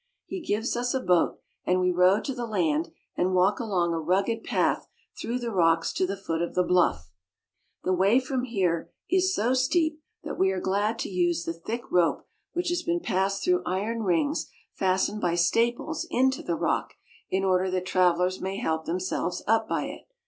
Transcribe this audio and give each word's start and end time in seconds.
He 0.25 0.41
gives 0.41 0.75
us 0.75 0.95
a 0.95 0.99
boat, 0.99 1.37
and 1.63 1.79
we 1.79 1.91
row 1.91 2.19
to 2.21 2.33
the 2.33 2.47
land 2.47 2.89
and 3.15 3.35
walk 3.35 3.59
along 3.59 3.93
a 3.93 3.99
rugged 3.99 4.43
path 4.43 4.87
through 5.15 5.37
the 5.37 5.51
rocks 5.51 5.93
to 5.93 6.07
the 6.07 6.17
foot 6.17 6.41
of 6.41 6.55
the 6.55 6.63
bluff. 6.63 7.11
The 7.83 7.93
way 7.93 8.19
from 8.19 8.45
here 8.45 8.89
on 8.89 9.15
is 9.15 9.35
so 9.35 9.53
steep 9.53 10.01
that 10.23 10.39
we 10.39 10.49
are 10.49 10.59
glad 10.59 10.97
to 11.01 11.09
use 11.09 11.45
the 11.45 11.53
thick 11.53 11.83
rope 11.91 12.25
which 12.53 12.69
has 12.69 12.81
been 12.81 12.99
passed 13.01 13.43
through 13.43 13.61
iron 13.63 14.01
rings 14.01 14.49
fastened 14.73 15.21
by 15.21 15.33
174 15.35 15.35
SCANDINAVIA. 15.37 15.93
staples 15.93 16.07
into 16.09 16.41
the 16.41 16.57
rock 16.59 16.95
in 17.29 17.43
order 17.43 17.69
that 17.69 17.85
travelers 17.85 18.41
may 18.41 18.57
help 18.57 18.85
them 18.85 18.99
selves 18.99 19.43
up 19.45 19.69
by 19.69 19.83
it. 19.83 20.07